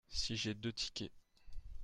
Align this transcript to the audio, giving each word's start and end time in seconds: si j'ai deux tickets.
si 0.09 0.35
j'ai 0.35 0.55
deux 0.55 0.73
tickets. 0.73 1.11